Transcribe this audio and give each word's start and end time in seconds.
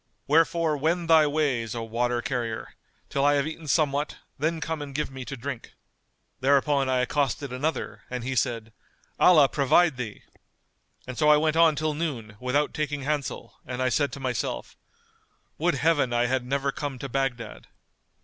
Wherefore 0.25 0.77
wend 0.77 1.07
thy 1.11 1.27
ways, 1.27 1.75
O 1.75 1.83
water 1.83 2.23
carrier, 2.23 2.73
till 3.07 3.23
I 3.23 3.35
have 3.35 3.45
eaten 3.45 3.67
somewhat: 3.67 4.17
then 4.39 4.59
come 4.59 4.81
and 4.81 4.95
give 4.95 5.11
me 5.11 5.23
to 5.25 5.37
drink." 5.37 5.73
Thereupon 6.39 6.89
I 6.89 7.01
accosted 7.01 7.53
another 7.53 8.01
and 8.09 8.23
he 8.23 8.35
said:—Allah 8.35 9.47
provide 9.49 9.97
thee! 9.97 10.23
And 11.05 11.19
so 11.19 11.29
I 11.29 11.37
went 11.37 11.55
on 11.55 11.75
till 11.75 11.93
noon, 11.93 12.35
without 12.39 12.73
taking 12.73 13.03
hansel, 13.03 13.59
and 13.63 13.79
I 13.79 13.89
said 13.89 14.11
to 14.13 14.19
myself, 14.19 14.75
'Would 15.59 15.75
Heaven 15.75 16.13
I 16.13 16.25
had 16.25 16.47
never 16.47 16.71
come 16.71 16.97
to 16.97 17.07
Baghdad! 17.07 17.67